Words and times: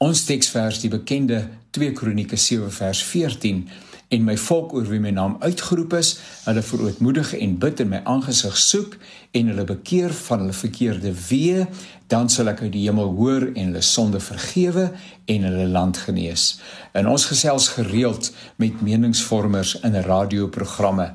Ons 0.00 0.22
teksvers 0.24 0.78
die 0.80 0.88
bekende 0.88 1.42
2 1.76 1.90
Kronieke 1.92 2.38
7 2.40 2.70
vers 2.72 3.02
14 3.04 3.66
en 4.10 4.26
my 4.26 4.34
volk 4.42 4.72
oor 4.74 4.88
wie 4.90 5.00
my 5.02 5.12
naam 5.14 5.36
uitgeroep 5.38 5.94
is, 5.98 6.16
hulle 6.48 6.62
verootmoedig 6.66 7.30
en 7.38 7.56
bid 7.62 7.80
in 7.84 7.92
my 7.92 8.00
aangesig 8.10 8.56
soek 8.58 8.96
en 9.38 9.52
hulle 9.52 9.64
bekeer 9.68 10.10
van 10.26 10.42
hulle 10.42 10.56
verkeerde 10.56 11.12
weë, 11.28 11.66
dan 12.10 12.26
sal 12.32 12.50
ek 12.50 12.64
uit 12.64 12.72
die 12.74 12.88
hemel 12.88 13.12
hoor 13.14 13.44
en 13.52 13.68
hulle 13.68 13.82
sonde 13.86 14.18
vergewe 14.18 14.88
en 15.30 15.44
hulle 15.46 15.66
land 15.70 16.00
genees. 16.08 16.56
En 16.98 17.06
ons 17.06 17.26
gesels 17.30 17.68
gereeld 17.76 18.32
met 18.58 18.82
meningsvormers 18.82 19.76
in 19.86 19.94
radioprogramme 20.02 21.12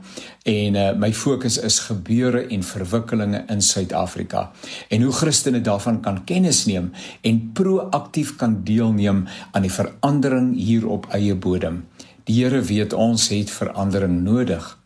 en 0.48 0.78
uh, 0.80 0.86
my 0.96 1.12
fokus 1.14 1.58
is 1.68 1.82
gebeure 1.90 2.46
en 2.48 2.64
verwikkelinge 2.64 3.44
in 3.52 3.64
Suid-Afrika 3.66 4.46
en 4.88 5.04
hoe 5.04 5.12
Christene 5.20 5.60
daarvan 5.66 6.00
kan 6.06 6.24
kennis 6.24 6.64
neem 6.70 6.94
en 7.28 7.44
proaktief 7.58 8.38
kan 8.40 8.62
deelneem 8.64 9.26
aan 9.52 9.68
die 9.68 9.74
verandering 9.74 10.54
hier 10.56 10.88
op 10.88 11.10
eie 11.12 11.36
bodem. 11.36 11.84
Die 12.26 12.42
Here 12.42 12.62
weet 12.62 12.94
ons 12.94 13.28
het 13.30 13.52
verandering 13.54 14.24
nodig. 14.26 14.78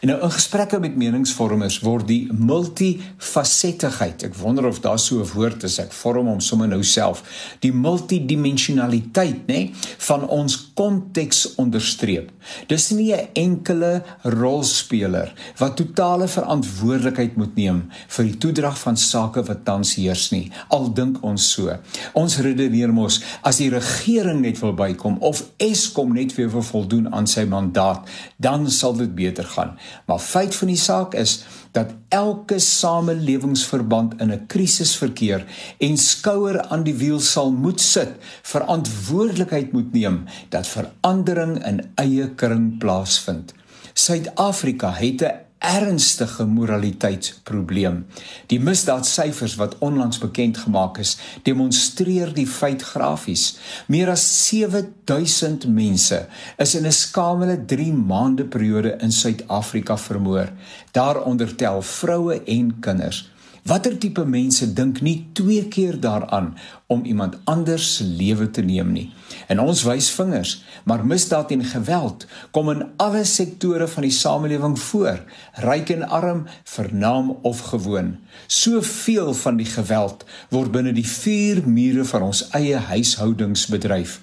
En 0.00 0.08
nou 0.08 0.20
in 0.22 0.30
gesprekke 0.30 0.78
met 0.78 0.96
meningsvormers 0.96 1.80
word 1.82 2.06
die 2.06 2.28
multifasettigheid, 2.30 4.22
ek 4.28 4.36
wonder 4.38 4.68
of 4.68 4.78
daar 4.84 5.00
so 5.02 5.18
'n 5.18 5.30
woord 5.34 5.66
is, 5.66 5.78
ek 5.82 5.92
vorm 5.92 6.26
hom 6.30 6.40
sommer 6.40 6.68
nou 6.68 6.82
self, 6.82 7.22
die 7.58 7.72
multidimensionaliteit, 7.72 9.46
nê, 9.46 9.74
van 9.98 10.28
ons 10.28 10.70
konteks 10.74 11.54
onderstreep. 11.54 12.30
Dis 12.66 12.90
nie 12.90 13.12
'n 13.14 13.28
enkele 13.32 14.02
rolspeler 14.22 15.32
wat 15.58 15.76
totale 15.76 16.28
verantwoordelikheid 16.28 17.36
moet 17.36 17.54
neem 17.54 17.90
vir 18.08 18.24
die 18.24 18.38
toedrag 18.38 18.78
van 18.78 18.96
sake 18.96 19.42
wat 19.42 19.64
tans 19.64 19.94
heers 19.94 20.30
nie. 20.30 20.50
Al 20.68 20.92
dink 20.92 21.22
ons 21.22 21.52
so. 21.52 21.78
Ons 22.12 22.38
redeneer 22.38 22.92
mos 22.92 23.20
as 23.42 23.56
die 23.56 23.70
regering 23.70 24.40
net 24.40 24.58
wil 24.58 24.74
bykom 24.74 25.16
of 25.20 25.44
Eskom 25.56 26.12
net 26.12 26.34
weer 26.34 26.50
wil 26.50 26.62
voldoen 26.62 27.14
aan 27.14 27.26
sy 27.26 27.44
mandaat, 27.44 28.08
dan 28.36 28.70
sal 28.70 28.96
dit 28.96 29.14
beter 29.14 29.44
gaan. 29.44 29.78
Maar 30.06 30.18
feit 30.18 30.54
van 30.54 30.68
die 30.68 30.76
saak 30.76 31.14
is 31.14 31.44
dat 31.74 31.90
elke 32.08 32.58
samelewingsverband 32.58 34.20
in 34.20 34.30
'n 34.32 34.46
krisis 34.46 34.96
verkeer 34.96 35.44
en 35.78 35.96
skouer 35.96 36.62
aan 36.62 36.82
die 36.82 36.94
wiel 36.94 37.20
sal 37.20 37.52
moet 37.52 37.80
sit, 37.80 38.10
verantwoordelikheid 38.42 39.72
moet 39.72 39.92
neem 39.92 40.24
dat 40.64 40.72
verandering 40.72 41.58
in 41.66 41.82
eie 42.00 42.30
kring 42.34 42.78
plaasvind. 42.78 43.52
Suid-Afrika 43.92 44.92
het 44.92 45.22
'n 45.22 45.42
ernstige 45.58 46.44
moraliteitsprobleem. 46.44 48.06
Die 48.46 48.60
misdaadsyfers 48.60 49.54
wat 49.54 49.78
onlangs 49.78 50.18
bekend 50.18 50.58
gemaak 50.58 50.98
is, 50.98 51.16
demonstreer 51.42 52.34
die 52.34 52.46
feit 52.46 52.82
grafies. 52.82 53.56
Meer 53.86 54.10
as 54.10 54.48
7000 54.48 55.66
mense 55.66 56.26
is 56.56 56.74
in 56.74 56.86
'n 56.86 56.92
skamele 56.92 57.64
3 57.64 57.92
maande 57.92 58.44
periode 58.44 58.96
in 59.00 59.12
Suid-Afrika 59.12 59.98
vermoor, 59.98 60.52
daaronder 60.92 61.54
tel 61.56 61.82
vroue 61.82 62.42
en 62.44 62.80
kinders. 62.80 63.33
Watter 63.64 63.94
tipe 63.96 64.20
mense 64.28 64.66
dink 64.76 64.98
nie 65.00 65.30
twee 65.32 65.62
keer 65.72 65.96
daaraan 65.96 66.50
om 66.92 67.04
iemand 67.08 67.38
anders 67.48 67.86
se 67.94 68.04
lewe 68.04 68.50
te 68.52 68.60
neem 68.60 68.90
nie? 68.92 69.04
En 69.48 69.62
ons 69.62 69.80
wys 69.88 70.10
vingers, 70.12 70.50
maar 70.84 71.06
misdaad 71.08 71.54
en 71.56 71.64
geweld 71.64 72.26
kom 72.52 72.68
in 72.74 72.82
alle 73.00 73.22
sektore 73.24 73.86
van 73.88 74.04
die 74.04 74.12
samelewing 74.12 74.76
voor, 74.82 75.22
ryk 75.64 75.94
en 75.94 76.04
arm, 76.12 76.42
vernaam 76.74 77.30
of 77.40 77.62
gewoon. 77.70 78.18
Soveel 78.52 79.32
van 79.40 79.56
die 79.56 79.70
geweld 79.70 80.26
word 80.52 80.74
binne 80.76 80.92
die 80.92 81.08
vier 81.08 81.62
mure 81.64 82.04
van 82.12 82.28
ons 82.28 82.44
eie 82.60 82.84
huishoudings 82.90 83.64
bedryf. 83.72 84.18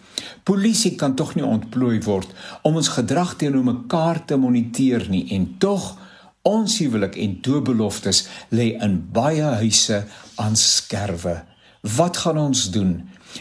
Polisie 0.46 0.94
kan 1.02 1.18
tog 1.18 1.34
nie 1.34 1.48
ontplooi 1.50 1.98
word 2.06 2.30
om 2.62 2.78
ons 2.78 2.94
gedrag 2.94 3.34
teenoor 3.42 3.66
mekaar 3.72 4.22
te 4.22 4.38
moniteer 4.38 5.10
nie 5.10 5.26
en 5.34 5.50
tog 5.58 5.96
Ons 6.42 6.80
huwelik 6.82 7.16
en 7.22 7.36
doopbeloftes 7.46 8.24
lê 8.50 8.72
in 8.82 8.98
baie 9.14 9.46
huise 9.62 10.04
aan 10.42 10.56
skerwe. 10.58 11.36
Wat 11.82 12.18
gaan 12.18 12.38
ons 12.38 12.72
doen? 12.74 12.96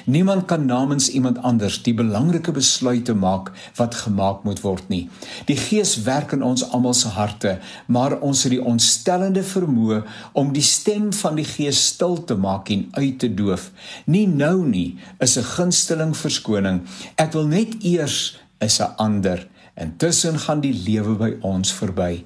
Niemand 0.04 0.44
kan 0.44 0.66
namens 0.66 1.08
iemand 1.08 1.38
anders 1.42 1.82
die 1.82 1.94
belangrike 1.96 2.52
besluite 2.52 3.14
maak 3.14 3.50
wat 3.76 3.94
gemaak 4.04 4.44
moet 4.44 4.60
word 4.60 4.88
nie. 4.92 5.08
Die 5.48 5.56
Gees 5.56 5.96
werk 6.04 6.32
in 6.36 6.44
ons 6.44 6.66
almal 6.70 6.94
se 6.94 7.08
harte, 7.16 7.56
maar 7.86 8.18
ons 8.20 8.44
het 8.44 8.52
die 8.54 8.62
ontstellende 8.64 9.42
vermoë 9.48 10.02
om 10.32 10.52
die 10.52 10.64
stem 10.64 11.08
van 11.22 11.40
die 11.40 11.48
Gees 11.48 11.80
stil 11.94 12.20
te 12.24 12.36
maak 12.36 12.68
en 12.68 12.86
uit 12.96 13.18
te 13.18 13.32
doof. 13.34 13.70
Nie 14.04 14.26
nou 14.28 14.60
nie 14.64 14.98
is 15.20 15.38
'n 15.38 15.48
gunsteling 15.56 16.16
verskoning. 16.16 16.82
Ek 17.16 17.32
wil 17.32 17.46
net 17.46 17.82
eers 17.82 18.36
is 18.60 18.80
'n 18.80 18.94
ander. 18.96 19.48
Intussen 19.76 20.38
gaan 20.38 20.60
die 20.60 20.74
lewe 20.74 21.16
by 21.16 21.36
ons 21.40 21.72
verby. 21.72 22.24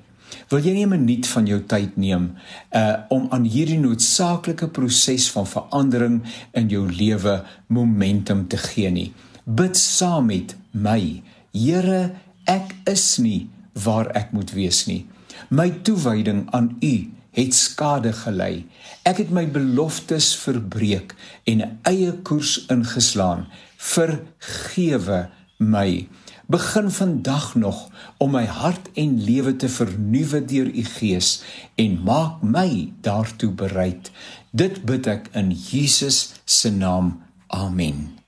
Wil 0.49 0.59
jy 0.59 0.73
nie 0.73 0.87
'n 0.87 0.89
minuut 0.89 1.27
van 1.27 1.47
jou 1.47 1.61
tyd 1.61 1.97
neem 1.97 2.35
uh 2.73 2.97
om 3.09 3.27
aan 3.31 3.45
hierdie 3.45 3.79
noodsaaklike 3.79 4.69
proses 4.69 5.31
van 5.31 5.47
verandering 5.47 6.23
in 6.53 6.69
jou 6.69 6.91
lewe 6.91 7.45
momentum 7.67 8.49
te 8.49 8.57
gee 8.57 8.91
nie? 8.91 9.13
Bid 9.45 9.77
saam 9.77 10.27
met 10.27 10.57
my. 10.71 11.23
Here, 11.53 12.15
ek 12.45 12.75
is 12.85 13.19
nie 13.19 13.49
waar 13.73 14.07
ek 14.15 14.33
moet 14.33 14.53
wees 14.53 14.87
nie. 14.87 15.07
My 15.51 15.71
toewyding 15.71 16.47
aan 16.51 16.77
U 16.81 17.11
het 17.35 17.55
skade 17.55 18.13
gelei. 18.13 18.65
Ek 19.03 19.19
het 19.19 19.31
my 19.35 19.45
beloftes 19.51 20.33
verbreek 20.39 21.15
en 21.45 21.63
'n 21.63 21.79
eie 21.83 22.13
koers 22.23 22.67
ingeslaan. 22.71 23.47
Vergewe 23.77 25.29
my. 25.59 26.09
Begin 26.47 26.91
vandag 26.91 27.55
nog 27.55 27.89
om 28.17 28.35
my 28.37 28.45
hart 28.45 28.91
en 28.95 29.17
lewe 29.25 29.57
te 29.57 29.69
vernuwe 29.69 30.45
deur 30.45 30.69
u 30.69 30.85
Gees 30.85 31.43
en 31.75 32.03
maak 32.05 32.43
my 32.43 32.93
daartoe 33.01 33.53
bereid. 33.53 34.11
Dit 34.51 34.85
bid 34.85 35.09
ek 35.09 35.33
in 35.33 35.51
Jesus 35.51 36.35
se 36.45 36.71
naam. 36.71 37.17
Amen. 37.47 38.24